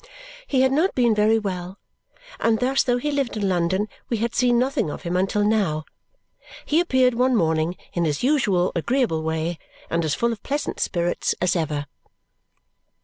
He 0.47 0.61
had 0.61 0.71
not 0.71 0.95
been 0.95 1.13
very 1.13 1.37
well; 1.37 1.77
and 2.39 2.59
thus, 2.59 2.81
though 2.81 2.97
he 2.97 3.11
lived 3.11 3.37
in 3.37 3.47
London, 3.47 3.87
we 4.09 4.17
had 4.17 4.33
seen 4.33 4.57
nothing 4.57 4.89
of 4.89 5.03
him 5.03 5.15
until 5.15 5.43
now. 5.45 5.85
He 6.65 6.79
appeared 6.79 7.13
one 7.13 7.35
morning 7.35 7.77
in 7.93 8.05
his 8.05 8.23
usual 8.23 8.71
agreeable 8.75 9.21
way 9.21 9.59
and 9.91 10.03
as 10.03 10.15
full 10.15 10.31
of 10.33 10.41
pleasant 10.41 10.79
spirits 10.79 11.35
as 11.39 11.55
ever. 11.55 11.85